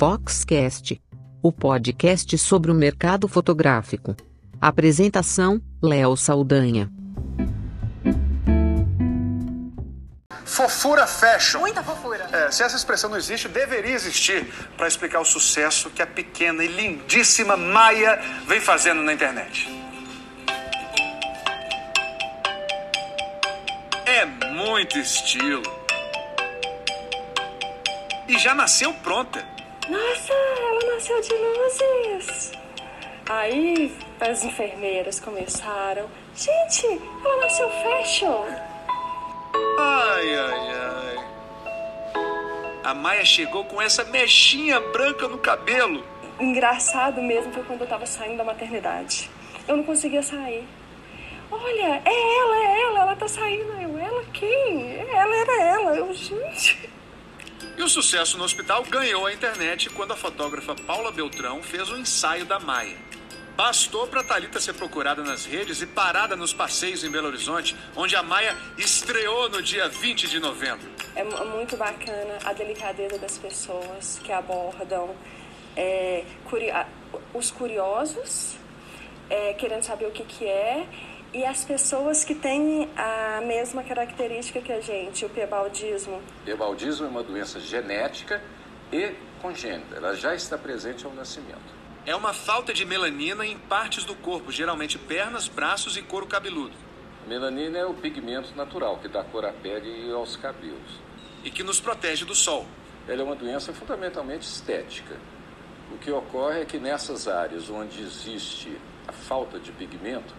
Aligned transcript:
Foxcast, 0.00 0.98
o 1.42 1.52
podcast 1.52 2.38
sobre 2.38 2.70
o 2.70 2.74
mercado 2.74 3.28
fotográfico. 3.28 4.16
Apresentação: 4.58 5.60
Léo 5.82 6.16
Saldanha. 6.16 6.90
Fofura 10.46 11.06
fashion. 11.06 11.60
Muita 11.60 11.82
fofura. 11.82 12.26
É, 12.32 12.50
se 12.50 12.62
essa 12.62 12.76
expressão 12.76 13.10
não 13.10 13.18
existe, 13.18 13.46
deveria 13.46 13.92
existir 13.92 14.46
para 14.74 14.88
explicar 14.88 15.20
o 15.20 15.24
sucesso 15.26 15.90
que 15.90 16.00
a 16.00 16.06
pequena 16.06 16.64
e 16.64 16.68
lindíssima 16.68 17.54
Maia 17.54 18.18
vem 18.46 18.58
fazendo 18.58 19.02
na 19.02 19.12
internet. 19.12 19.68
É 24.06 24.24
muito 24.24 24.98
estilo. 24.98 25.62
E 28.26 28.38
já 28.38 28.54
nasceu 28.54 28.94
pronta. 28.94 29.59
Nossa, 29.88 30.32
ela 30.32 30.94
nasceu 30.94 31.20
de 31.20 31.32
luzes. 31.34 32.52
Aí 33.28 33.96
as 34.20 34.44
enfermeiras 34.44 35.20
começaram. 35.20 36.08
Gente, 36.34 36.86
ela 37.24 37.36
nasceu 37.42 37.70
fashion. 37.70 38.44
Ai, 39.78 40.34
ai, 40.34 40.70
ai. 40.74 41.30
A 42.84 42.94
Maia 42.94 43.24
chegou 43.24 43.64
com 43.64 43.80
essa 43.80 44.04
mechinha 44.04 44.80
branca 44.80 45.28
no 45.28 45.38
cabelo. 45.38 46.02
Engraçado 46.40 47.20
mesmo 47.22 47.52
foi 47.52 47.62
quando 47.64 47.82
eu 47.82 47.86
tava 47.86 48.06
saindo 48.06 48.38
da 48.38 48.44
maternidade. 48.44 49.30
Eu 49.68 49.76
não 49.76 49.84
conseguia 49.84 50.22
sair. 50.22 50.66
Olha, 51.50 52.02
é 52.04 52.38
ela, 52.38 52.56
é 52.56 52.80
ela, 52.82 53.00
ela 53.00 53.16
tá 53.16 53.28
saindo. 53.28 53.72
Eu, 53.80 53.98
ela 53.98 54.24
quem? 54.32 54.96
Ela 55.08 55.36
era 55.36 55.62
ela. 55.62 55.96
Eu, 55.96 56.12
gente. 56.14 56.79
E 57.80 57.82
o 57.82 57.88
sucesso 57.88 58.36
no 58.36 58.44
hospital 58.44 58.84
ganhou 58.84 59.24
a 59.24 59.32
internet 59.32 59.88
quando 59.88 60.12
a 60.12 60.14
fotógrafa 60.14 60.74
Paula 60.74 61.10
Beltrão 61.10 61.62
fez 61.62 61.88
o 61.88 61.94
um 61.94 61.96
ensaio 61.96 62.44
da 62.44 62.60
Maia. 62.60 62.98
Bastou 63.56 64.06
para 64.06 64.22
Talita 64.22 64.60
ser 64.60 64.74
procurada 64.74 65.22
nas 65.24 65.46
redes 65.46 65.80
e 65.80 65.86
parada 65.86 66.36
nos 66.36 66.52
passeios 66.52 67.02
em 67.02 67.10
Belo 67.10 67.28
Horizonte, 67.28 67.74
onde 67.96 68.14
a 68.14 68.22
Maia 68.22 68.54
estreou 68.76 69.48
no 69.48 69.62
dia 69.62 69.88
20 69.88 70.28
de 70.28 70.38
novembro. 70.38 70.86
É 71.16 71.24
muito 71.24 71.74
bacana 71.78 72.36
a 72.44 72.52
delicadeza 72.52 73.18
das 73.18 73.38
pessoas 73.38 74.20
que 74.22 74.30
abordam 74.30 75.16
é, 75.74 76.26
curi 76.50 76.66
os 77.32 77.50
curiosos, 77.50 78.56
é, 79.30 79.54
querendo 79.54 79.84
saber 79.84 80.04
o 80.04 80.10
que, 80.10 80.24
que 80.24 80.44
é, 80.44 80.86
e 81.32 81.44
as 81.44 81.64
pessoas 81.64 82.24
que 82.24 82.34
têm 82.34 82.88
a 82.96 83.40
mesma 83.42 83.82
característica 83.82 84.60
que 84.60 84.72
a 84.72 84.80
gente, 84.80 85.24
o 85.24 85.28
piebaldismo. 85.28 86.20
Piebaldismo 86.44 87.06
é 87.06 87.08
uma 87.08 87.22
doença 87.22 87.60
genética 87.60 88.42
e 88.92 89.14
congênita, 89.40 89.96
ela 89.96 90.14
já 90.14 90.34
está 90.34 90.58
presente 90.58 91.06
ao 91.06 91.14
nascimento. 91.14 91.80
É 92.04 92.16
uma 92.16 92.32
falta 92.32 92.72
de 92.72 92.84
melanina 92.84 93.46
em 93.46 93.56
partes 93.56 94.04
do 94.04 94.14
corpo, 94.14 94.50
geralmente 94.50 94.98
pernas, 94.98 95.48
braços 95.48 95.96
e 95.96 96.02
couro 96.02 96.26
cabeludo. 96.26 96.74
A 97.24 97.28
melanina 97.28 97.78
é 97.78 97.84
o 97.84 97.94
pigmento 97.94 98.54
natural 98.56 98.98
que 98.98 99.06
dá 99.06 99.22
cor 99.22 99.44
à 99.44 99.52
pele 99.52 100.08
e 100.08 100.12
aos 100.12 100.36
cabelos. 100.36 101.00
E 101.44 101.50
que 101.50 101.62
nos 101.62 101.80
protege 101.80 102.24
do 102.24 102.34
sol. 102.34 102.66
Ela 103.06 103.20
é 103.20 103.24
uma 103.24 103.36
doença 103.36 103.72
fundamentalmente 103.72 104.46
estética. 104.46 105.16
O 105.92 105.98
que 105.98 106.10
ocorre 106.10 106.62
é 106.62 106.64
que 106.64 106.78
nessas 106.78 107.28
áreas 107.28 107.68
onde 107.68 108.02
existe 108.02 108.76
a 109.06 109.12
falta 109.12 109.58
de 109.58 109.70
pigmento, 109.72 110.34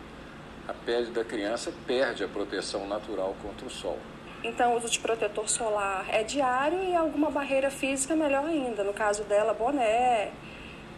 a 0.72 0.86
pele 0.86 1.12
da 1.12 1.24
criança 1.24 1.72
perde 1.86 2.24
a 2.24 2.28
proteção 2.28 2.88
natural 2.88 3.36
contra 3.42 3.68
o 3.68 3.70
sol. 3.70 4.00
Então, 4.44 4.74
o 4.74 4.78
uso 4.78 4.90
de 4.90 5.00
protetor 5.00 5.48
solar 5.48 6.06
é 6.10 6.24
diário 6.24 6.82
e 6.82 6.96
alguma 6.96 7.30
barreira 7.30 7.70
física 7.70 8.16
melhor 8.16 8.46
ainda. 8.46 8.84
No 8.84 8.94
caso 8.94 9.24
dela, 9.26 9.54
boné, 9.54 10.32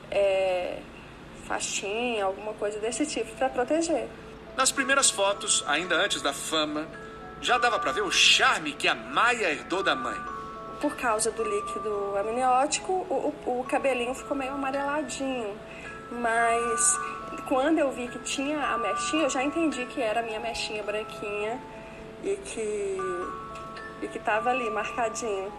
é, 0.10 0.78
faixinha, 1.46 2.24
alguma 2.24 2.54
coisa 2.54 2.80
desse 2.80 3.06
tipo 3.06 3.36
para 3.36 3.50
proteger. 3.50 4.08
Nas 4.56 4.72
primeiras 4.72 5.10
fotos, 5.10 5.64
ainda 5.68 5.96
antes 5.96 6.22
da 6.22 6.32
fama, 6.32 6.88
já 7.42 7.58
dava 7.58 7.80
para 7.80 7.92
ver 7.92 8.02
o 8.02 8.12
charme 8.12 8.74
que 8.74 8.88
a 8.88 8.96
Maia 8.96 9.50
herdou 9.50 9.84
da 9.84 9.96
mãe. 9.96 10.18
Por 10.80 10.96
causa 10.96 11.32
do 11.32 11.44
líquido 11.44 12.16
amniótico, 12.18 12.94
o, 12.94 13.34
o, 13.46 13.60
o 13.60 13.64
cabelinho 13.66 14.14
ficou 14.14 14.38
meio 14.38 14.54
amareladinho. 14.54 15.58
Mas 16.12 17.00
quando 17.42 17.80
eu 17.80 17.92
vi 17.92 18.08
que 18.08 18.20
tinha 18.20 18.60
a 18.60 18.78
mechinha, 18.78 19.24
eu 19.24 19.30
já 19.30 19.44
entendi 19.44 19.86
que 19.88 20.02
era 20.02 20.20
a 20.20 20.24
minha 20.24 20.40
mechinha 20.40 20.84
branquinha 20.84 21.60
e 22.24 22.36
que 22.38 22.98
e 24.02 24.08
que 24.08 24.18
estava 24.18 24.50
ali 24.50 24.70
marcadinho. 24.70 25.52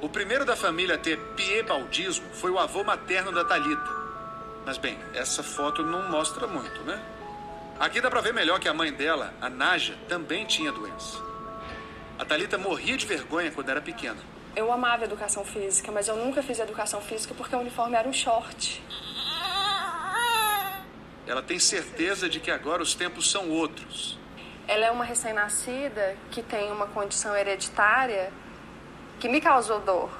O 0.00 0.08
primeiro 0.08 0.44
da 0.44 0.56
família 0.56 0.96
a 0.96 0.98
ter 0.98 1.16
piebaldismo 1.36 2.26
foi 2.34 2.50
o 2.50 2.58
avô 2.58 2.82
materno 2.82 3.30
da 3.30 3.44
Talita. 3.44 4.02
Mas 4.66 4.76
bem, 4.76 4.98
essa 5.14 5.42
foto 5.42 5.84
não 5.84 6.10
mostra 6.10 6.46
muito, 6.46 6.82
né? 6.82 7.00
Aqui 7.78 8.00
dá 8.00 8.10
para 8.10 8.20
ver 8.20 8.34
melhor 8.34 8.58
que 8.58 8.68
a 8.68 8.74
mãe 8.74 8.92
dela, 8.92 9.32
a 9.40 9.48
Naja, 9.48 9.96
também 10.08 10.44
tinha 10.44 10.72
doença. 10.72 11.18
A 12.18 12.24
Talita 12.24 12.58
morria 12.58 12.96
de 12.96 13.06
vergonha 13.06 13.50
quando 13.50 13.68
era 13.68 13.80
pequena. 13.80 14.18
Eu 14.54 14.70
amava 14.72 15.04
educação 15.04 15.44
física, 15.44 15.90
mas 15.90 16.08
eu 16.08 16.16
nunca 16.16 16.42
fiz 16.42 16.58
educação 16.58 17.00
física 17.00 17.34
porque 17.34 17.54
o 17.56 17.60
uniforme 17.60 17.96
era 17.96 18.08
um 18.08 18.12
short. 18.12 18.82
Ela 21.26 21.42
tem 21.42 21.58
certeza 21.58 22.28
de 22.28 22.40
que 22.40 22.50
agora 22.50 22.82
os 22.82 22.94
tempos 22.94 23.30
são 23.30 23.48
outros. 23.50 24.18
Ela 24.66 24.86
é 24.86 24.90
uma 24.90 25.04
recém-nascida 25.04 26.16
que 26.30 26.42
tem 26.42 26.70
uma 26.70 26.86
condição 26.86 27.36
hereditária 27.36 28.32
que 29.20 29.28
me 29.28 29.40
causou 29.40 29.80
dor, 29.80 30.10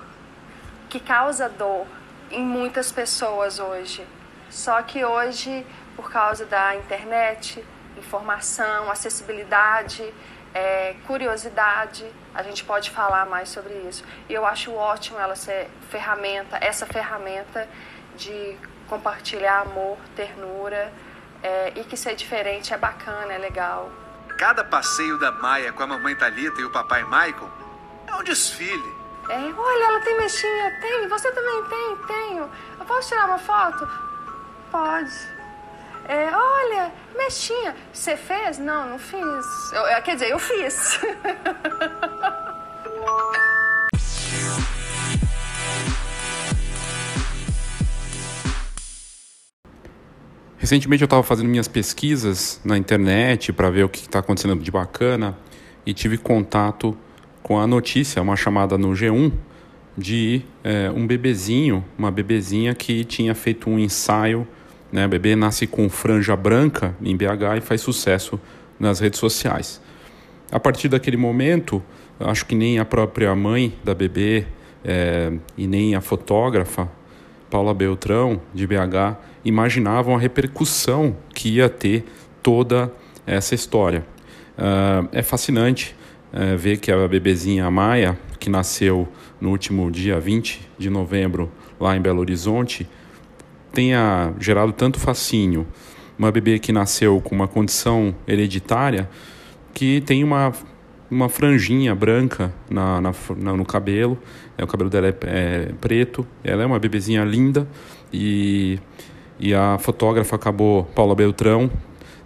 que 0.88 1.00
causa 1.00 1.48
dor 1.48 1.86
em 2.30 2.44
muitas 2.44 2.92
pessoas 2.92 3.58
hoje. 3.58 4.06
Só 4.48 4.82
que 4.82 5.04
hoje, 5.04 5.66
por 5.96 6.10
causa 6.10 6.44
da 6.44 6.76
internet, 6.76 7.64
informação, 7.96 8.90
acessibilidade, 8.90 10.12
é, 10.54 10.94
curiosidade, 11.06 12.04
a 12.34 12.42
gente 12.42 12.62
pode 12.64 12.90
falar 12.90 13.26
mais 13.26 13.48
sobre 13.48 13.74
isso. 13.88 14.04
E 14.28 14.34
eu 14.34 14.44
acho 14.44 14.72
ótimo 14.72 15.18
ela 15.18 15.34
ser 15.34 15.68
ferramenta, 15.90 16.58
essa 16.60 16.86
ferramenta 16.86 17.68
de 18.16 18.56
compartilhar 18.92 19.62
amor, 19.62 19.96
ternura 20.14 20.92
é, 21.42 21.72
e 21.76 21.84
que 21.84 21.96
ser 21.96 22.14
diferente 22.14 22.74
é 22.74 22.76
bacana, 22.76 23.32
é 23.32 23.38
legal. 23.38 23.90
Cada 24.38 24.62
passeio 24.62 25.18
da 25.18 25.32
Maia 25.32 25.72
com 25.72 25.82
a 25.82 25.86
mamãe 25.86 26.14
Talita 26.14 26.60
e 26.60 26.64
o 26.64 26.70
papai 26.70 27.02
Michael 27.04 27.50
é 28.06 28.14
um 28.14 28.22
desfile. 28.22 28.94
É, 29.30 29.38
olha, 29.38 29.84
ela 29.84 30.00
tem 30.00 30.18
mexinha, 30.18 30.78
tem, 30.82 31.08
você 31.08 31.32
também 31.32 31.64
tem, 31.64 31.96
tenho. 32.06 32.50
Eu 32.78 32.84
posso 32.84 33.08
tirar 33.08 33.24
uma 33.24 33.38
foto? 33.38 33.88
Pode. 34.70 35.10
É, 36.06 36.30
olha, 36.36 36.92
mexinha, 37.16 37.74
você 37.94 38.14
fez? 38.14 38.58
Não, 38.58 38.90
não 38.90 38.98
fiz. 38.98 39.72
Eu, 39.72 40.02
quer 40.02 40.16
dizer, 40.16 40.30
eu 40.30 40.38
fiz. 40.38 41.00
Recentemente 50.62 51.02
eu 51.02 51.06
estava 51.06 51.24
fazendo 51.24 51.48
minhas 51.48 51.66
pesquisas 51.66 52.60
na 52.64 52.78
internet 52.78 53.52
para 53.52 53.68
ver 53.68 53.82
o 53.82 53.88
que 53.88 54.02
está 54.02 54.20
acontecendo 54.20 54.54
de 54.54 54.70
bacana 54.70 55.36
e 55.84 55.92
tive 55.92 56.16
contato 56.16 56.96
com 57.42 57.58
a 57.58 57.66
notícia, 57.66 58.22
uma 58.22 58.36
chamada 58.36 58.78
no 58.78 58.90
G1 58.90 59.32
de 59.98 60.42
é, 60.62 60.88
um 60.88 61.04
bebezinho, 61.04 61.84
uma 61.98 62.12
bebezinha 62.12 62.76
que 62.76 63.02
tinha 63.02 63.34
feito 63.34 63.68
um 63.68 63.76
ensaio. 63.76 64.46
Né, 64.92 65.04
o 65.04 65.08
bebê 65.08 65.34
nasce 65.34 65.66
com 65.66 65.90
franja 65.90 66.36
branca 66.36 66.94
em 67.02 67.16
BH 67.16 67.58
e 67.58 67.60
faz 67.60 67.80
sucesso 67.80 68.38
nas 68.78 69.00
redes 69.00 69.18
sociais. 69.18 69.82
A 70.52 70.60
partir 70.60 70.86
daquele 70.86 71.16
momento, 71.16 71.82
acho 72.20 72.46
que 72.46 72.54
nem 72.54 72.78
a 72.78 72.84
própria 72.84 73.34
mãe 73.34 73.74
da 73.82 73.96
bebê 73.96 74.46
é, 74.84 75.32
e 75.58 75.66
nem 75.66 75.96
a 75.96 76.00
fotógrafa 76.00 76.88
Paula 77.50 77.74
Beltrão 77.74 78.40
de 78.54 78.64
BH 78.64 79.31
imaginavam 79.44 80.14
a 80.14 80.18
repercussão 80.18 81.16
que 81.34 81.56
ia 81.56 81.68
ter 81.68 82.04
toda 82.42 82.92
essa 83.26 83.54
história. 83.54 84.04
Uh, 84.56 85.08
é 85.12 85.22
fascinante 85.22 85.94
uh, 86.32 86.56
ver 86.56 86.78
que 86.78 86.90
a 86.90 87.08
bebezinha 87.08 87.70
Maia, 87.70 88.18
que 88.38 88.50
nasceu 88.50 89.08
no 89.40 89.50
último 89.50 89.90
dia 89.90 90.20
20 90.20 90.60
de 90.78 90.90
novembro 90.90 91.50
lá 91.80 91.96
em 91.96 92.00
Belo 92.00 92.20
Horizonte, 92.20 92.86
tenha 93.72 94.32
gerado 94.38 94.72
tanto 94.72 95.00
fascínio. 95.00 95.66
Uma 96.18 96.30
bebê 96.30 96.58
que 96.58 96.72
nasceu 96.72 97.20
com 97.20 97.34
uma 97.34 97.48
condição 97.48 98.14
hereditária 98.28 99.08
que 99.72 100.00
tem 100.02 100.22
uma, 100.22 100.52
uma 101.10 101.28
franjinha 101.28 101.94
branca 101.94 102.52
na, 102.70 103.00
na, 103.00 103.12
na 103.36 103.56
no 103.56 103.64
cabelo, 103.64 104.18
é, 104.56 104.62
o 104.62 104.66
cabelo 104.66 104.90
dela 104.90 105.08
é, 105.08 105.14
é 105.22 105.72
preto, 105.80 106.26
ela 106.44 106.62
é 106.62 106.66
uma 106.66 106.78
bebezinha 106.78 107.24
linda 107.24 107.66
e 108.12 108.78
e 109.42 109.52
a 109.52 109.76
fotógrafa 109.76 110.36
acabou, 110.36 110.84
Paula 110.94 111.16
Beltrão, 111.16 111.68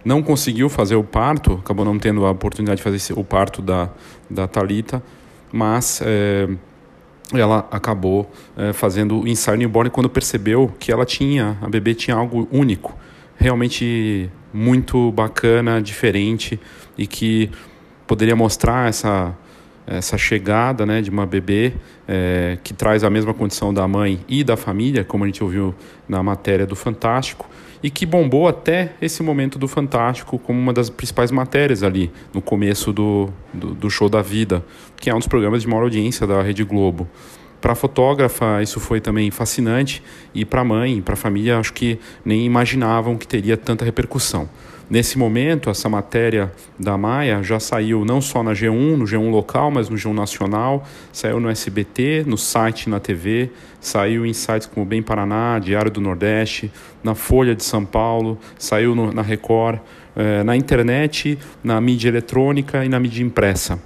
não 0.05 0.21
conseguiu 0.21 0.69
fazer 0.69 0.95
o 0.95 1.03
parto, 1.03 1.53
acabou 1.53 1.83
não 1.83 1.97
tendo 1.97 2.23
a 2.27 2.29
oportunidade 2.29 2.77
de 2.77 2.83
fazer 2.83 3.13
o 3.13 3.23
parto 3.23 3.59
da, 3.59 3.89
da 4.29 4.47
Talita, 4.47 5.01
mas 5.51 5.99
é, 6.05 6.47
ela 7.33 7.67
acabou 7.71 8.31
é, 8.55 8.71
fazendo 8.71 9.21
o 9.21 9.27
ensaio 9.27 9.57
newborn 9.57 9.89
quando 9.89 10.07
percebeu 10.07 10.71
que 10.79 10.91
ela 10.91 11.05
tinha, 11.05 11.57
a 11.59 11.67
bebê 11.67 11.95
tinha 11.95 12.15
algo 12.15 12.47
único, 12.51 12.95
realmente 13.35 14.29
muito 14.53 15.11
bacana, 15.11 15.81
diferente 15.81 16.59
e 16.95 17.07
que 17.07 17.49
poderia 18.05 18.35
mostrar 18.35 18.87
essa 18.87 19.35
essa 19.87 20.17
chegada 20.17 20.85
né, 20.85 21.01
de 21.01 21.09
uma 21.09 21.25
bebê 21.25 21.73
é, 22.07 22.57
que 22.61 22.73
traz 22.73 23.03
a 23.05 23.09
mesma 23.09 23.33
condição 23.33 23.73
da 23.73 23.87
mãe 23.87 24.19
e 24.27 24.43
da 24.43 24.57
família, 24.57 25.03
como 25.05 25.23
a 25.23 25.27
gente 25.27 25.41
ouviu 25.41 25.73
na 26.07 26.21
matéria 26.21 26.65
do 26.65 26.75
Fantástico, 26.75 27.49
e 27.81 27.89
que 27.89 28.05
bombou 28.05 28.47
até 28.47 28.93
esse 29.01 29.23
momento 29.23 29.57
do 29.57 29.67
Fantástico 29.67 30.37
como 30.37 30.59
uma 30.59 30.73
das 30.73 30.89
principais 30.89 31.31
matérias 31.31 31.83
ali 31.83 32.11
no 32.33 32.41
começo 32.41 32.91
do, 32.91 33.29
do, 33.53 33.73
do 33.73 33.89
show 33.89 34.09
da 34.09 34.21
vida, 34.21 34.63
que 34.99 35.09
é 35.09 35.15
um 35.15 35.19
dos 35.19 35.27
programas 35.27 35.61
de 35.61 35.67
maior 35.67 35.83
audiência 35.83 36.27
da 36.27 36.41
Rede 36.41 36.63
Globo. 36.63 37.07
Para 37.61 37.71
a 37.71 37.75
fotógrafa, 37.75 38.61
isso 38.61 38.79
foi 38.79 38.99
também 38.99 39.31
fascinante, 39.31 40.03
e 40.33 40.45
para 40.45 40.61
a 40.61 40.63
mãe, 40.65 41.01
para 41.01 41.13
a 41.13 41.17
família, 41.17 41.57
acho 41.57 41.73
que 41.73 41.99
nem 42.25 42.45
imaginavam 42.45 43.17
que 43.17 43.27
teria 43.27 43.57
tanta 43.57 43.85
repercussão. 43.85 44.49
Nesse 44.89 45.17
momento, 45.17 45.69
essa 45.69 45.89
matéria 45.89 46.49
da 46.79 46.97
Maia 46.97 47.43
já 47.43 47.59
saiu 47.59 48.05
não 48.05 48.21
só 48.21 48.41
na 48.41 48.53
G1, 48.53 48.95
no 48.95 49.03
G1 49.03 49.29
local, 49.29 49.69
mas 49.69 49.89
no 49.89 49.97
G1 49.97 50.13
nacional, 50.13 50.87
saiu 51.11 51.41
no 51.41 51.49
SBT, 51.49 52.23
no 52.25 52.37
site, 52.37 52.89
na 52.89 52.97
TV, 52.97 53.51
saiu 53.81 54.25
em 54.25 54.31
sites 54.31 54.65
como 54.65 54.85
Bem 54.85 55.01
Paraná, 55.01 55.59
Diário 55.59 55.91
do 55.91 55.99
Nordeste, 55.99 56.71
na 57.03 57.13
Folha 57.13 57.53
de 57.53 57.65
São 57.65 57.83
Paulo, 57.83 58.39
saiu 58.57 58.95
no, 58.95 59.11
na 59.11 59.21
Record, 59.21 59.79
eh, 60.15 60.41
na 60.43 60.55
internet, 60.55 61.37
na 61.61 61.81
mídia 61.81 62.07
eletrônica 62.07 62.85
e 62.85 62.87
na 62.87 62.97
mídia 62.97 63.21
impressa. 63.21 63.77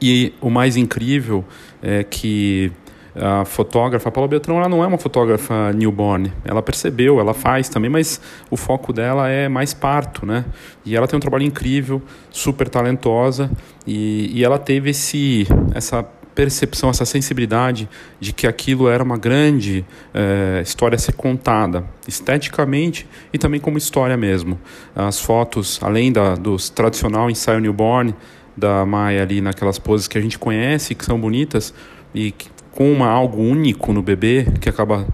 E 0.00 0.34
o 0.40 0.50
mais 0.50 0.76
incrível 0.76 1.44
é 1.80 2.02
que 2.02 2.72
a 3.14 3.44
fotógrafa, 3.44 4.10
Paula 4.10 4.28
Beltrão, 4.28 4.58
ela 4.58 4.68
não 4.68 4.82
é 4.82 4.86
uma 4.86 4.98
fotógrafa 4.98 5.72
newborn. 5.72 6.32
Ela 6.44 6.62
percebeu, 6.62 7.20
ela 7.20 7.34
faz 7.34 7.68
também, 7.68 7.90
mas 7.90 8.20
o 8.50 8.56
foco 8.56 8.92
dela 8.92 9.28
é 9.28 9.48
mais 9.48 9.74
parto, 9.74 10.24
né? 10.24 10.44
E 10.84 10.96
ela 10.96 11.06
tem 11.06 11.16
um 11.16 11.20
trabalho 11.20 11.44
incrível, 11.44 12.00
super 12.30 12.68
talentosa, 12.68 13.50
e, 13.86 14.30
e 14.32 14.44
ela 14.44 14.58
teve 14.58 14.90
esse, 14.90 15.46
essa 15.74 16.02
percepção, 16.34 16.90
essa 16.90 17.04
sensibilidade 17.04 17.88
de 18.18 18.32
que 18.32 18.46
aquilo 18.46 18.88
era 18.88 19.04
uma 19.04 19.18
grande 19.18 19.84
é, 20.14 20.62
história 20.62 20.96
a 20.96 20.98
ser 20.98 21.12
contada, 21.12 21.84
esteticamente 22.08 23.06
e 23.32 23.38
também 23.38 23.60
como 23.60 23.76
história 23.76 24.16
mesmo. 24.16 24.58
As 24.96 25.20
fotos, 25.20 25.78
além 25.82 26.10
da, 26.10 26.34
dos 26.34 26.70
tradicional 26.70 27.30
ensaio 27.30 27.60
newborn, 27.60 28.14
da 28.56 28.84
Maia 28.84 29.22
ali 29.22 29.40
naquelas 29.40 29.78
poses 29.78 30.08
que 30.08 30.18
a 30.18 30.20
gente 30.20 30.38
conhece, 30.38 30.94
que 30.94 31.04
são 31.04 31.18
bonitas, 31.18 31.74
e 32.14 32.34
com 32.72 32.90
uma, 32.90 33.06
algo 33.06 33.40
único 33.40 33.92
no 33.92 34.02
bebê 34.02 34.46
que 34.60 34.68
acaba 34.68 35.06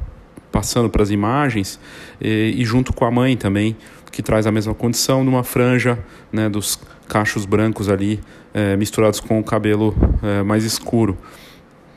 passando 0.50 0.88
para 0.88 1.02
as 1.02 1.10
imagens 1.10 1.78
e, 2.20 2.54
e, 2.56 2.64
junto 2.64 2.92
com 2.92 3.04
a 3.04 3.10
mãe 3.10 3.36
também 3.36 3.76
que 4.10 4.22
traz 4.22 4.46
a 4.46 4.52
mesma 4.52 4.74
condição 4.74 5.22
numa 5.22 5.44
franja 5.44 5.98
né, 6.32 6.48
dos 6.48 6.80
cachos 7.06 7.44
brancos 7.44 7.88
ali 7.88 8.20
é, 8.54 8.76
misturados 8.76 9.20
com 9.20 9.38
o 9.38 9.44
cabelo 9.44 9.94
é, 10.22 10.42
mais 10.42 10.64
escuro. 10.64 11.16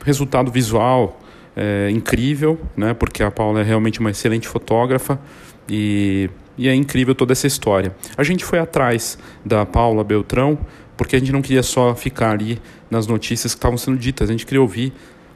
Resultado 0.04 0.50
visual 0.50 1.18
é, 1.56 1.90
incrível 1.90 2.58
né 2.76 2.94
porque 2.94 3.22
a 3.22 3.30
Paula 3.30 3.60
é 3.60 3.62
realmente 3.62 4.00
uma 4.00 4.10
excelente 4.10 4.48
fotógrafa 4.48 5.20
e, 5.68 6.30
e 6.56 6.68
é 6.68 6.74
incrível 6.74 7.14
toda 7.14 7.32
essa 7.32 7.46
história. 7.46 7.94
A 8.16 8.22
gente 8.22 8.44
foi 8.44 8.58
atrás 8.58 9.18
da 9.44 9.64
Paula 9.64 10.04
Beltrão 10.04 10.58
porque 10.96 11.16
a 11.16 11.18
gente 11.18 11.32
não 11.32 11.42
queria 11.42 11.62
só 11.62 11.94
ficar 11.94 12.30
ali 12.32 12.60
nas 12.90 13.06
notícias 13.06 13.54
que 13.54 13.58
estavam 13.58 13.78
sendo 13.78 13.96
ditas 13.96 14.28
a 14.28 14.32
gente 14.32 14.44
queria 14.44 14.60
ouvir 14.60 14.92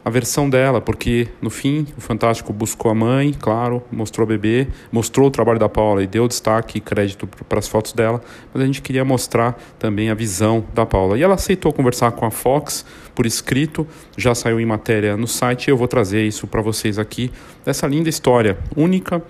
a 0.06 0.08
versão 0.08 0.48
dela, 0.48 0.80
porque 0.80 1.26
no 1.42 1.50
fim 1.50 1.84
o 1.96 2.00
Fantástico 2.00 2.52
buscou 2.52 2.92
a 2.92 2.94
mãe, 2.94 3.34
claro, 3.36 3.82
mostrou 3.90 4.24
a 4.24 4.28
bebê, 4.28 4.68
mostrou 4.92 5.26
o 5.26 5.30
trabalho 5.32 5.58
da 5.58 5.68
Paula 5.68 6.00
e 6.00 6.06
deu 6.06 6.28
destaque 6.28 6.78
e 6.78 6.80
crédito 6.80 7.26
para 7.26 7.58
as 7.58 7.66
fotos 7.66 7.92
dela, 7.92 8.20
mas 8.54 8.62
a 8.62 8.66
gente 8.66 8.80
queria 8.80 9.04
mostrar 9.04 9.60
também 9.80 10.08
a 10.08 10.14
visão 10.14 10.64
da 10.72 10.86
Paula. 10.86 11.18
E 11.18 11.24
ela 11.24 11.34
aceitou 11.34 11.72
conversar 11.72 12.12
com 12.12 12.24
a 12.24 12.30
Fox 12.30 12.86
por 13.16 13.26
escrito, 13.26 13.84
já 14.16 14.32
saiu 14.32 14.60
em 14.60 14.64
matéria 14.64 15.16
no 15.16 15.26
site 15.26 15.66
e 15.66 15.70
eu 15.72 15.76
vou 15.76 15.88
trazer 15.88 16.24
isso 16.24 16.46
para 16.46 16.62
vocês 16.62 17.00
aqui, 17.00 17.32
dessa 17.64 17.88
linda 17.88 18.08
história 18.08 18.56
única 18.76 19.20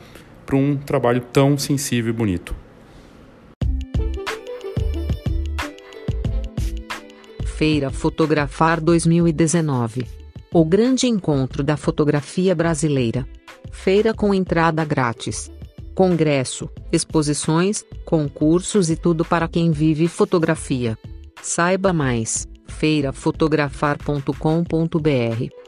para 0.45 0.57
um 0.57 0.77
trabalho 0.77 1.23
tão 1.33 1.57
sensível 1.57 2.11
e 2.11 2.13
bonito. 2.15 2.55
Feira 7.57 7.89
Fotografar 7.89 8.79
2019 8.79 10.26
o 10.57 10.65
grande 10.65 11.07
encontro 11.07 11.63
da 11.63 11.77
fotografia 11.77 12.55
brasileira. 12.55 13.29
Feira 13.71 14.15
com 14.15 14.33
entrada 14.33 14.83
grátis. 14.87 15.53
Congresso, 15.95 16.71
exposições, 16.91 17.85
concursos 18.07 18.89
e 18.89 18.97
tudo 18.97 19.23
para 19.23 19.49
quem 19.49 19.71
vive 19.71 20.09
fotografia. 20.09 20.97
Saiba 21.43 21.93
mais: 21.93 22.49
feirafotografar.com.br. 22.69 25.66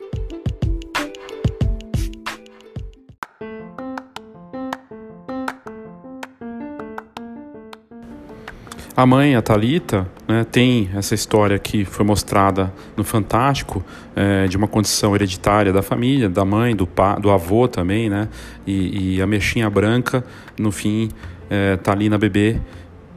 A 8.99 9.07
mãe, 9.07 9.37
a 9.37 9.41
Talita, 9.41 10.09
né, 10.27 10.45
tem 10.51 10.91
essa 10.93 11.15
história 11.15 11.57
que 11.57 11.85
foi 11.85 12.05
mostrada 12.05 12.75
no 12.97 13.05
Fantástico 13.05 13.85
é, 14.17 14.49
de 14.49 14.57
uma 14.57 14.67
condição 14.67 15.15
hereditária 15.15 15.73
da 15.73 15.83
família, 15.83 16.29
da 16.29 16.45
mãe, 16.45 16.75
do, 16.75 16.85
pa, 16.85 17.15
do 17.15 17.31
avô 17.31 17.69
também, 17.69 18.11
né? 18.11 18.29
E, 18.67 19.15
e 19.15 19.23
a 19.23 19.27
mexinha 19.29 19.71
branca, 19.71 20.25
no 20.59 20.73
fim, 20.73 21.11
é, 21.49 21.77
tá 21.77 21.93
ali 21.93 22.09
na 22.09 22.19
bebê, 22.19 22.61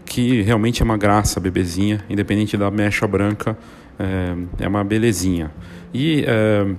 que 0.06 0.44
realmente 0.44 0.84
é 0.84 0.86
uma 0.86 0.98
graça, 0.98 1.40
bebezinha, 1.40 2.06
independente 2.08 2.56
da 2.56 2.70
mecha 2.70 3.08
branca, 3.08 3.58
é, 3.98 4.64
é 4.64 4.68
uma 4.68 4.84
belezinha. 4.84 5.50
E 5.92 6.24
é, 6.28 6.76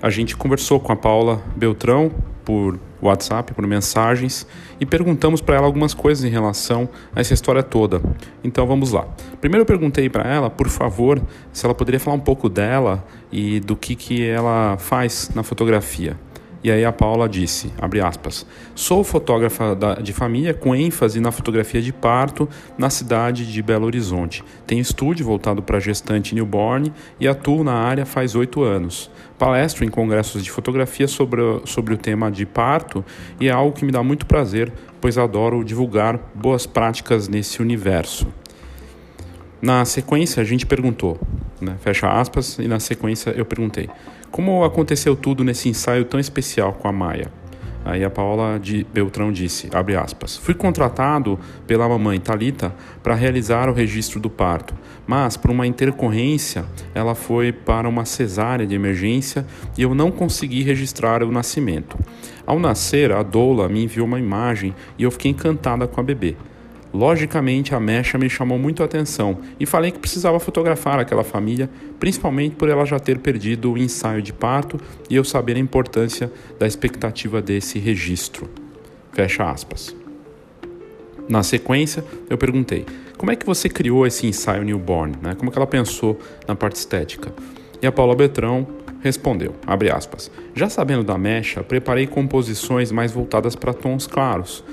a 0.00 0.10
gente 0.10 0.36
conversou 0.36 0.78
com 0.78 0.92
a 0.92 0.96
Paula 0.96 1.42
Beltrão 1.56 2.12
por 2.44 2.78
WhatsApp, 3.00 3.52
por 3.54 3.66
mensagens, 3.66 4.46
e 4.80 4.86
perguntamos 4.86 5.40
para 5.40 5.56
ela 5.56 5.66
algumas 5.66 5.94
coisas 5.94 6.24
em 6.24 6.28
relação 6.28 6.88
a 7.14 7.20
essa 7.20 7.34
história 7.34 7.62
toda. 7.62 8.00
Então 8.42 8.66
vamos 8.66 8.92
lá. 8.92 9.06
Primeiro 9.40 9.62
eu 9.62 9.66
perguntei 9.66 10.08
para 10.08 10.28
ela, 10.28 10.50
por 10.50 10.68
favor, 10.68 11.20
se 11.52 11.64
ela 11.64 11.74
poderia 11.74 12.00
falar 12.00 12.16
um 12.16 12.20
pouco 12.20 12.48
dela 12.48 13.04
e 13.30 13.60
do 13.60 13.76
que, 13.76 13.94
que 13.94 14.26
ela 14.26 14.76
faz 14.78 15.30
na 15.34 15.42
fotografia. 15.42 16.16
E 16.62 16.72
aí 16.72 16.84
a 16.84 16.90
Paula 16.90 17.28
disse, 17.28 17.72
abre 17.80 18.00
aspas, 18.00 18.44
sou 18.74 19.04
fotógrafa 19.04 19.76
de 20.02 20.12
família 20.12 20.52
com 20.52 20.74
ênfase 20.74 21.20
na 21.20 21.30
fotografia 21.30 21.80
de 21.80 21.92
parto 21.92 22.48
na 22.76 22.90
cidade 22.90 23.50
de 23.50 23.62
Belo 23.62 23.86
Horizonte. 23.86 24.42
Tenho 24.66 24.80
estúdio 24.80 25.24
voltado 25.24 25.62
para 25.62 25.78
gestante 25.78 26.34
newborn 26.34 26.92
e 27.20 27.28
atuo 27.28 27.62
na 27.62 27.74
área 27.74 28.04
faz 28.04 28.34
oito 28.34 28.62
anos. 28.62 29.08
Palestro 29.38 29.84
em 29.84 29.88
congressos 29.88 30.42
de 30.42 30.50
fotografia 30.50 31.06
sobre, 31.06 31.40
sobre 31.64 31.94
o 31.94 31.96
tema 31.96 32.28
de 32.28 32.44
parto 32.44 33.04
e 33.38 33.48
é 33.48 33.52
algo 33.52 33.72
que 33.72 33.84
me 33.84 33.92
dá 33.92 34.02
muito 34.02 34.26
prazer, 34.26 34.72
pois 35.00 35.16
adoro 35.16 35.62
divulgar 35.62 36.18
boas 36.34 36.66
práticas 36.66 37.28
nesse 37.28 37.62
universo. 37.62 38.26
Na 39.62 39.84
sequência, 39.84 40.40
a 40.40 40.44
gente 40.44 40.64
perguntou, 40.64 41.18
né, 41.60 41.76
fecha 41.80 42.08
aspas, 42.08 42.58
e 42.58 42.68
na 42.68 42.80
sequência 42.80 43.30
eu 43.30 43.44
perguntei: 43.44 43.88
como 44.30 44.64
aconteceu 44.64 45.16
tudo 45.16 45.42
nesse 45.42 45.68
ensaio 45.68 46.04
tão 46.04 46.20
especial 46.20 46.72
com 46.72 46.88
a 46.88 46.92
Maia? 46.92 47.30
Aí 47.84 48.04
a 48.04 48.10
Paula 48.10 48.58
de 48.58 48.84
Beltrão 48.92 49.32
disse, 49.32 49.70
abre 49.72 49.96
aspas, 49.96 50.36
fui 50.36 50.52
contratado 50.52 51.38
pela 51.66 51.88
mamãe 51.88 52.20
Talita 52.20 52.74
para 53.02 53.14
realizar 53.14 53.68
o 53.68 53.72
registro 53.72 54.20
do 54.20 54.28
parto, 54.28 54.74
mas 55.06 55.38
por 55.38 55.50
uma 55.50 55.66
intercorrência 55.66 56.66
ela 56.94 57.14
foi 57.14 57.50
para 57.50 57.88
uma 57.88 58.04
cesárea 58.04 58.66
de 58.66 58.74
emergência 58.74 59.46
e 59.76 59.82
eu 59.82 59.94
não 59.94 60.10
consegui 60.10 60.62
registrar 60.62 61.22
o 61.22 61.32
nascimento. 61.32 61.98
Ao 62.44 62.58
nascer, 62.58 63.10
a 63.10 63.22
doula 63.22 63.68
me 63.70 63.84
enviou 63.84 64.06
uma 64.06 64.18
imagem 64.18 64.74
e 64.98 65.04
eu 65.04 65.10
fiquei 65.10 65.30
encantada 65.30 65.86
com 65.86 65.98
a 65.98 66.04
bebê. 66.04 66.36
Logicamente, 66.92 67.74
a 67.74 67.80
mecha 67.80 68.16
me 68.16 68.30
chamou 68.30 68.58
muito 68.58 68.82
a 68.82 68.86
atenção 68.86 69.38
e 69.60 69.66
falei 69.66 69.90
que 69.90 69.98
precisava 69.98 70.40
fotografar 70.40 70.98
aquela 70.98 71.22
família, 71.22 71.68
principalmente 72.00 72.56
por 72.56 72.68
ela 72.68 72.84
já 72.86 72.98
ter 72.98 73.18
perdido 73.18 73.72
o 73.72 73.78
ensaio 73.78 74.22
de 74.22 74.32
parto 74.32 74.80
e 75.10 75.14
eu 75.14 75.24
saber 75.24 75.56
a 75.56 75.60
importância 75.60 76.32
da 76.58 76.66
expectativa 76.66 77.42
desse 77.42 77.78
registro. 77.78 78.48
Fecha 79.12 79.50
aspas. 79.50 79.94
Na 81.28 81.42
sequência, 81.42 82.02
eu 82.30 82.38
perguntei: 82.38 82.86
como 83.18 83.30
é 83.30 83.36
que 83.36 83.44
você 83.44 83.68
criou 83.68 84.06
esse 84.06 84.26
ensaio 84.26 84.64
newborn? 84.64 85.14
Né? 85.20 85.34
Como 85.34 85.50
é 85.50 85.52
que 85.52 85.58
ela 85.58 85.66
pensou 85.66 86.18
na 86.46 86.54
parte 86.54 86.76
estética? 86.76 87.32
E 87.82 87.86
a 87.86 87.92
Paula 87.92 88.14
Betrão 88.14 88.66
respondeu, 89.00 89.54
aspas, 89.94 90.30
já 90.54 90.68
sabendo 90.68 91.04
da 91.04 91.16
mecha, 91.16 91.62
preparei 91.62 92.06
composições 92.06 92.90
mais 92.90 93.12
voltadas 93.12 93.54
para 93.54 93.72
tons 93.72 94.06
claros, 94.06 94.64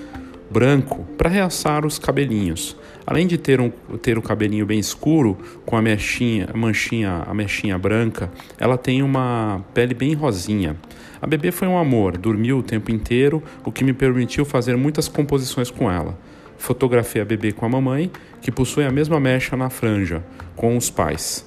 branco 0.50 1.06
para 1.18 1.30
realçar 1.30 1.86
os 1.86 1.98
cabelinhos. 2.00 2.76
Além 3.06 3.28
de 3.28 3.38
ter, 3.38 3.62
um, 3.62 3.70
ter 4.02 4.18
o 4.18 4.22
cabelinho 4.22 4.66
bem 4.66 4.80
escuro, 4.80 5.38
com 5.66 5.78
a 5.78 5.82
mechinha, 5.82 6.50
a 6.52 6.58
manchinha, 6.58 7.24
a 7.28 7.34
mechinha 7.34 7.78
branca, 7.78 8.32
ela 8.58 8.78
tem 8.78 9.04
uma 9.04 9.64
pele 9.74 9.94
bem 9.94 10.14
rosinha. 10.14 10.76
A 11.22 11.28
bebê 11.28 11.52
foi 11.52 11.68
um 11.68 11.78
amor, 11.78 12.18
dormiu 12.18 12.60
o 12.60 12.64
tempo 12.64 12.92
inteiro, 12.92 13.44
o 13.64 13.72
que 13.72 13.84
me 13.84 13.94
permitiu 13.94 14.44
fazer 14.44 14.76
muitas 14.76 15.08
composições 15.08 15.70
com 15.70 15.90
ela. 15.92 16.18
Fotografei 16.58 17.22
a 17.22 17.26
bebê 17.26 17.52
com 17.52 17.66
a 17.66 17.70
mamãe, 17.70 18.12
que 18.42 18.52
possui 18.52 18.86
a 18.86 18.92
mesma 18.92 19.20
mecha 19.20 19.56
na 19.56 19.70
franja, 19.70 20.24
com 20.56 20.76
os 20.76 20.90
pais. 20.90 21.46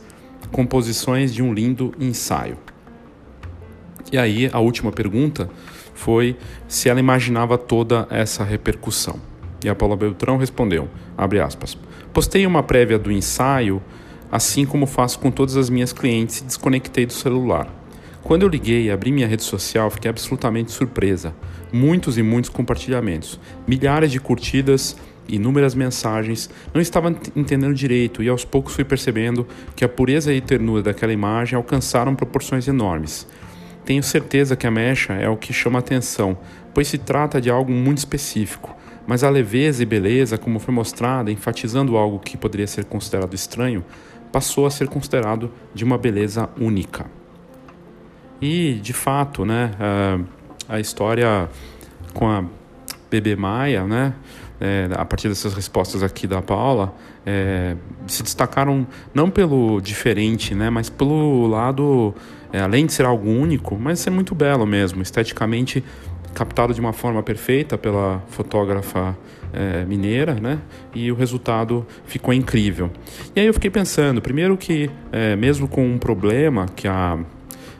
Composições 0.52 1.34
de 1.34 1.42
um 1.42 1.52
lindo 1.52 1.92
ensaio. 1.98 2.56
E 4.12 4.16
aí, 4.16 4.48
a 4.52 4.60
última 4.60 4.90
pergunta 4.90 5.50
foi 5.98 6.36
se 6.68 6.88
ela 6.88 7.00
imaginava 7.00 7.58
toda 7.58 8.06
essa 8.08 8.44
repercussão. 8.44 9.16
E 9.64 9.68
a 9.68 9.74
Paula 9.74 9.96
Beltrão 9.96 10.36
respondeu, 10.36 10.88
aspas, 11.44 11.76
postei 12.12 12.46
uma 12.46 12.62
prévia 12.62 12.96
do 12.96 13.10
ensaio, 13.10 13.82
assim 14.30 14.64
como 14.64 14.86
faço 14.86 15.18
com 15.18 15.30
todas 15.32 15.56
as 15.56 15.68
minhas 15.68 15.92
clientes 15.92 16.38
e 16.38 16.44
desconectei 16.44 17.04
do 17.04 17.12
celular. 17.12 17.68
Quando 18.22 18.44
eu 18.44 18.48
liguei 18.48 18.84
e 18.84 18.90
abri 18.92 19.10
minha 19.10 19.26
rede 19.26 19.42
social, 19.42 19.90
fiquei 19.90 20.08
absolutamente 20.08 20.70
surpresa. 20.70 21.34
Muitos 21.72 22.16
e 22.16 22.22
muitos 22.22 22.48
compartilhamentos, 22.48 23.40
milhares 23.66 24.12
de 24.12 24.20
curtidas, 24.20 24.96
inúmeras 25.28 25.74
mensagens. 25.74 26.48
Não 26.72 26.80
estava 26.80 27.10
entendendo 27.34 27.74
direito 27.74 28.22
e 28.22 28.28
aos 28.28 28.44
poucos 28.44 28.72
fui 28.72 28.84
percebendo 28.84 29.46
que 29.74 29.84
a 29.84 29.88
pureza 29.88 30.32
e 30.32 30.40
ternura 30.40 30.82
daquela 30.82 31.12
imagem 31.12 31.56
alcançaram 31.56 32.14
proporções 32.14 32.68
enormes. 32.68 33.26
Tenho 33.88 34.02
certeza 34.02 34.54
que 34.54 34.66
a 34.66 34.70
mecha 34.70 35.14
é 35.14 35.30
o 35.30 35.36
que 35.38 35.50
chama 35.50 35.78
atenção, 35.78 36.36
pois 36.74 36.88
se 36.88 36.98
trata 36.98 37.40
de 37.40 37.48
algo 37.48 37.72
muito 37.72 37.96
específico, 37.96 38.76
mas 39.06 39.24
a 39.24 39.30
leveza 39.30 39.82
e 39.82 39.86
beleza, 39.86 40.36
como 40.36 40.58
foi 40.58 40.74
mostrada, 40.74 41.32
enfatizando 41.32 41.96
algo 41.96 42.18
que 42.18 42.36
poderia 42.36 42.66
ser 42.66 42.84
considerado 42.84 43.32
estranho, 43.32 43.82
passou 44.30 44.66
a 44.66 44.70
ser 44.70 44.88
considerado 44.88 45.50
de 45.72 45.84
uma 45.84 45.96
beleza 45.96 46.50
única. 46.60 47.06
E, 48.42 48.74
de 48.74 48.92
fato, 48.92 49.46
né, 49.46 49.70
a 50.68 50.78
história 50.78 51.48
com 52.12 52.28
a 52.28 52.44
Bebê 53.10 53.36
Maia, 53.36 53.84
né, 53.84 54.12
é, 54.60 54.88
a 54.92 55.04
partir 55.04 55.28
dessas 55.28 55.54
respostas 55.54 56.02
aqui 56.02 56.26
da 56.26 56.42
Paula, 56.42 56.94
é, 57.24 57.76
se 58.06 58.22
destacaram 58.22 58.86
não 59.14 59.30
pelo 59.30 59.80
diferente, 59.80 60.54
né, 60.54 60.70
mas 60.70 60.88
pelo 60.90 61.46
lado, 61.46 62.14
é, 62.52 62.60
além 62.60 62.86
de 62.86 62.92
ser 62.92 63.04
algo 63.04 63.28
único, 63.28 63.76
mas 63.78 64.00
ser 64.00 64.10
muito 64.10 64.34
belo 64.34 64.66
mesmo, 64.66 65.02
esteticamente 65.02 65.84
captado 66.34 66.74
de 66.74 66.80
uma 66.80 66.92
forma 66.92 67.22
perfeita 67.22 67.76
pela 67.76 68.22
fotógrafa 68.28 69.16
é, 69.52 69.84
mineira, 69.84 70.34
né? 70.34 70.58
E 70.94 71.10
o 71.10 71.14
resultado 71.14 71.86
ficou 72.04 72.32
incrível. 72.34 72.90
E 73.34 73.40
aí 73.40 73.46
eu 73.46 73.54
fiquei 73.54 73.70
pensando, 73.70 74.20
primeiro 74.20 74.56
que 74.56 74.90
é, 75.10 75.34
mesmo 75.34 75.66
com 75.66 75.84
um 75.86 75.98
problema 75.98 76.66
que 76.76 76.86
a, 76.86 77.18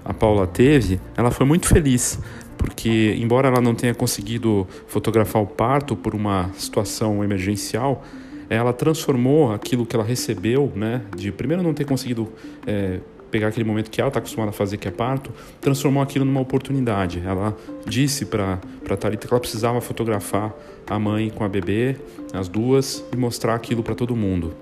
a 0.05 0.15
Paula 0.15 0.47
teve, 0.47 1.01
ela 1.17 1.31
foi 1.31 1.47
muito 1.47 1.69
feliz 1.69 2.19
porque 2.59 3.17
embora 3.19 3.49
ela 3.49 3.61
não 3.61 3.75
tenha 3.75 3.95
conseguido 3.95 4.67
fotografar 4.87 5.41
o 5.41 5.47
parto 5.47 5.97
por 5.97 6.15
uma 6.15 6.51
situação 6.59 7.25
emergencial, 7.25 8.05
ela 8.51 8.73
transformou 8.73 9.53
aquilo 9.53 9.87
que 9.87 9.95
ela 9.95 10.05
recebeu, 10.05 10.73
né, 10.75 11.03
de 11.17 11.31
primeiro 11.31 11.63
não 11.63 11.73
ter 11.73 11.85
conseguido 11.85 12.29
é, 12.67 13.01
pegar 13.31 13.49
aquele 13.49 13.65
momento 13.65 13.91
que 13.91 14.01
ela 14.01 14.09
está 14.09 14.19
acostumada 14.19 14.51
a 14.51 14.53
fazer, 14.53 14.79
que 14.79 14.89
é 14.89 14.91
parto, 14.91 15.31
transformou 15.61 16.03
aquilo 16.03 16.25
numa 16.25 16.41
oportunidade. 16.41 17.23
Ela 17.25 17.57
disse 17.87 18.27
para 18.27 18.59
Thalita 18.99 19.27
que 19.27 19.33
ela 19.33 19.41
precisava 19.41 19.81
fotografar 19.81 20.55
a 20.89 20.99
mãe 20.99 21.31
com 21.31 21.45
a 21.45 21.49
bebê, 21.49 21.97
as 22.33 22.49
duas, 22.49 23.05
e 23.13 23.17
mostrar 23.17 23.55
aquilo 23.55 23.83
para 23.83 23.95
todo 23.95 24.17
mundo. 24.17 24.55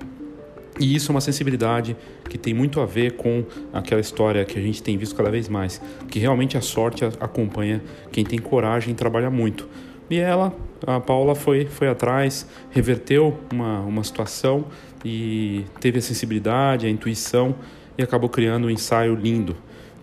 E 0.78 0.94
isso 0.94 1.10
é 1.10 1.14
uma 1.14 1.20
sensibilidade 1.20 1.96
que 2.28 2.36
tem 2.36 2.52
muito 2.52 2.80
a 2.80 2.86
ver 2.86 3.12
com 3.12 3.44
aquela 3.72 4.00
história 4.00 4.44
que 4.44 4.58
a 4.58 4.62
gente 4.62 4.82
tem 4.82 4.96
visto 4.98 5.16
cada 5.16 5.30
vez 5.30 5.48
mais, 5.48 5.80
que 6.08 6.18
realmente 6.18 6.56
a 6.56 6.60
sorte 6.60 7.04
acompanha 7.18 7.82
quem 8.12 8.24
tem 8.24 8.38
coragem 8.38 8.92
e 8.92 8.94
trabalha 8.94 9.30
muito. 9.30 9.68
E 10.08 10.18
ela, 10.18 10.54
a 10.86 11.00
Paula, 11.00 11.34
foi, 11.34 11.66
foi 11.66 11.88
atrás, 11.88 12.46
reverteu 12.70 13.38
uma, 13.52 13.80
uma 13.80 14.04
situação 14.04 14.66
e 15.04 15.64
teve 15.80 15.98
a 15.98 16.02
sensibilidade, 16.02 16.86
a 16.86 16.90
intuição 16.90 17.54
e 17.96 18.02
acabou 18.02 18.28
criando 18.28 18.66
um 18.66 18.70
ensaio 18.70 19.14
lindo 19.14 19.56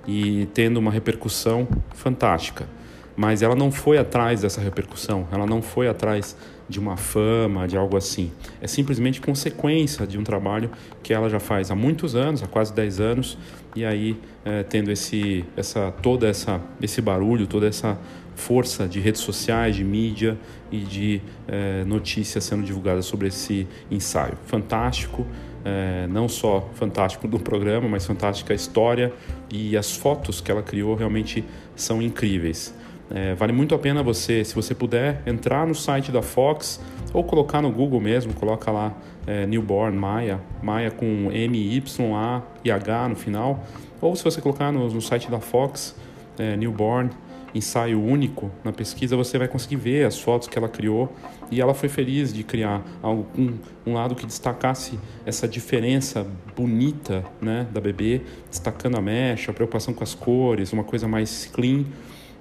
e 0.07 0.47
tendo 0.53 0.77
uma 0.77 0.91
repercussão 0.91 1.67
fantástica. 1.93 2.67
Mas 3.15 3.41
ela 3.41 3.55
não 3.55 3.71
foi 3.71 3.97
atrás 3.97 4.41
dessa 4.41 4.59
repercussão, 4.59 5.27
ela 5.31 5.45
não 5.45 5.61
foi 5.61 5.87
atrás 5.87 6.35
de 6.67 6.79
uma 6.79 6.97
fama, 6.97 7.67
de 7.67 7.77
algo 7.77 7.97
assim. 7.97 8.31
É 8.61 8.67
simplesmente 8.67 9.21
consequência 9.21 10.07
de 10.07 10.17
um 10.17 10.23
trabalho 10.23 10.71
que 11.01 11.13
ela 11.13 11.29
já 11.29 11.39
faz 11.39 11.71
há 11.71 11.75
muitos 11.75 12.15
anos, 12.15 12.41
há 12.43 12.47
quase 12.47 12.73
10 12.73 12.99
anos, 12.99 13.37
e 13.75 13.83
aí 13.85 14.17
é, 14.45 14.63
tendo 14.63 14.91
esse, 14.91 15.45
essa, 15.55 15.91
toda 16.01 16.27
essa, 16.27 16.61
esse 16.81 17.01
barulho, 17.01 17.47
toda 17.47 17.67
essa 17.67 17.97
força 18.35 18.87
de 18.87 18.99
redes 18.99 19.21
sociais, 19.21 19.75
de 19.75 19.83
mídia 19.83 20.37
e 20.71 20.79
de 20.79 21.21
é, 21.47 21.83
notícias 21.85 22.43
sendo 22.43 22.63
divulgadas 22.63 23.05
sobre 23.05 23.27
esse 23.27 23.67
ensaio. 23.91 24.37
Fantástico, 24.45 25.25
é, 25.63 26.07
não 26.07 26.27
só 26.27 26.69
fantástico 26.73 27.27
do 27.27 27.39
programa, 27.39 27.87
mas 27.87 28.05
fantástica 28.05 28.53
a 28.53 28.55
história 28.55 29.13
e 29.51 29.77
as 29.77 29.95
fotos 29.95 30.41
que 30.41 30.51
ela 30.51 30.61
criou 30.61 30.95
realmente 30.95 31.43
são 31.75 32.01
incríveis. 32.01 32.73
É, 33.11 33.35
vale 33.35 33.53
muito 33.53 33.75
a 33.75 33.79
pena 33.79 34.01
você, 34.01 34.43
se 34.43 34.55
você 34.55 34.73
puder, 34.73 35.21
entrar 35.25 35.67
no 35.67 35.75
site 35.75 36.11
da 36.11 36.21
Fox 36.21 36.79
ou 37.13 37.23
colocar 37.23 37.61
no 37.61 37.71
Google 37.71 37.99
mesmo, 37.99 38.33
coloca 38.33 38.71
lá 38.71 38.93
é, 39.27 39.45
Newborn 39.45 39.97
Maia, 39.97 40.39
Maia 40.61 40.89
com 40.89 41.31
M, 41.31 41.75
Y, 41.75 42.15
A 42.15 42.41
e 42.63 42.71
H 42.71 43.09
no 43.09 43.15
final, 43.15 43.63
ou 44.01 44.15
se 44.15 44.23
você 44.23 44.41
colocar 44.41 44.71
no, 44.71 44.89
no 44.89 45.01
site 45.01 45.29
da 45.29 45.39
Fox, 45.39 45.95
é, 46.37 46.57
Newborn 46.57 47.11
ensaio 47.53 48.01
único 48.01 48.51
na 48.63 48.71
pesquisa, 48.71 49.15
você 49.15 49.37
vai 49.37 49.47
conseguir 49.47 49.75
ver 49.75 50.05
as 50.05 50.19
fotos 50.19 50.47
que 50.47 50.57
ela 50.57 50.67
criou. 50.67 51.13
E 51.51 51.61
ela 51.61 51.73
foi 51.73 51.87
feliz 51.87 52.33
de 52.33 52.43
criar 52.43 52.81
algo 53.01 53.27
um, 53.37 53.57
um 53.85 53.93
lado 53.93 54.15
que 54.15 54.25
destacasse 54.25 54.99
essa 55.25 55.47
diferença 55.47 56.25
bonita 56.55 57.23
né, 57.39 57.67
da 57.71 57.79
bebê, 57.79 58.21
destacando 58.49 58.97
a 58.97 59.01
mecha, 59.01 59.51
a 59.51 59.53
preocupação 59.53 59.93
com 59.93 60.03
as 60.03 60.15
cores, 60.15 60.73
uma 60.73 60.83
coisa 60.83 61.07
mais 61.07 61.45
clean 61.53 61.85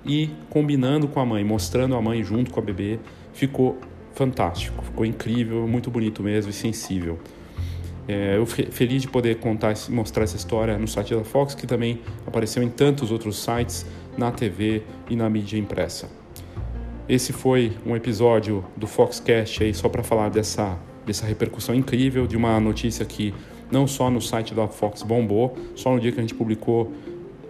e 0.04 0.30
combinando 0.50 1.08
com 1.08 1.20
a 1.20 1.26
mãe, 1.26 1.44
mostrando 1.44 1.94
a 1.94 2.02
mãe 2.02 2.22
junto 2.22 2.50
com 2.50 2.60
a 2.60 2.62
bebê, 2.62 2.98
ficou 3.32 3.78
fantástico, 4.14 4.82
ficou 4.84 5.04
incrível, 5.06 5.66
muito 5.66 5.90
bonito 5.90 6.22
mesmo 6.22 6.50
e 6.50 6.54
sensível. 6.54 7.18
É, 8.06 8.36
eu 8.36 8.44
fiquei 8.44 8.66
feliz 8.66 9.02
de 9.02 9.08
poder 9.08 9.38
contar, 9.38 9.74
mostrar 9.88 10.24
essa 10.24 10.36
história 10.36 10.76
no 10.76 10.88
site 10.88 11.14
da 11.14 11.22
Fox, 11.22 11.54
que 11.54 11.66
também 11.66 12.00
apareceu 12.26 12.62
em 12.62 12.68
tantos 12.68 13.12
outros 13.12 13.42
sites 13.42 13.86
na 14.16 14.30
TV 14.30 14.82
e 15.08 15.14
na 15.14 15.30
mídia 15.30 15.56
impressa. 15.56 16.10
Esse 17.08 17.32
foi 17.32 17.72
um 17.86 17.94
episódio 17.94 18.64
do 18.76 18.86
Foxcast 18.86 19.62
aí 19.62 19.74
só 19.74 19.88
para 19.88 20.02
falar 20.02 20.30
dessa, 20.30 20.78
dessa 21.06 21.26
repercussão 21.26 21.74
incrível 21.74 22.26
de 22.26 22.36
uma 22.36 22.58
notícia 22.60 23.04
que 23.04 23.34
não 23.70 23.86
só 23.86 24.10
no 24.10 24.20
site 24.20 24.54
da 24.54 24.68
Fox 24.68 25.02
bombou, 25.02 25.56
só 25.74 25.92
no 25.92 26.00
dia 26.00 26.12
que 26.12 26.18
a 26.18 26.22
gente 26.22 26.34
publicou, 26.34 26.92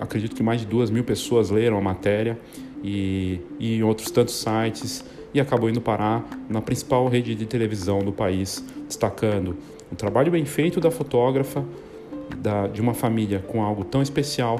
acredito 0.03 0.35
que 0.35 0.43
mais 0.43 0.61
de 0.61 0.67
duas 0.67 0.91
mil 0.91 1.05
pessoas 1.05 1.49
leram 1.49 1.79
a 1.79 1.81
matéria 1.81 2.39
e, 2.83 3.41
e 3.59 3.77
em 3.77 3.83
outros 3.83 4.11
tantos 4.11 4.35
sites 4.35 5.05
e 5.33 5.41
acabou 5.41 5.71
indo 5.71 5.81
parar 5.81 6.29
na 6.49 6.61
principal 6.61 7.09
rede 7.09 7.35
de 7.35 7.47
televisão 7.47 8.01
do 8.01 8.13
país, 8.13 8.63
destacando 8.87 9.57
o 9.91 9.95
trabalho 9.95 10.31
bem 10.31 10.45
feito 10.45 10.81
da 10.81 10.91
fotógrafa, 10.91 11.65
da, 12.37 12.67
de 12.67 12.81
uma 12.81 12.95
família 12.95 13.39
com 13.39 13.63
algo 13.63 13.85
tão 13.85 14.03
especial 14.03 14.59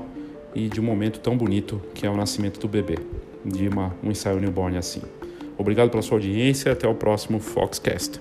e 0.55 0.69
de 0.69 0.81
um 0.81 0.85
momento 0.85 1.19
tão 1.19 1.37
bonito 1.37 1.81
que 1.95 2.07
é 2.07 2.11
o 2.11 2.17
nascimento 2.17 2.61
do 2.61 2.69
bebê, 2.69 2.99
de 3.45 3.69
uma, 3.69 3.95
um 4.03 4.11
ensaio 4.11 4.39
newborn 4.39 4.77
assim. 4.79 5.03
Obrigado 5.59 5.91
pela 5.91 6.03
sua 6.03 6.17
audiência 6.17 6.71
e 6.71 6.73
até 6.73 6.89
o 6.89 6.95
próximo 6.95 7.41
Foxcast. 7.41 8.21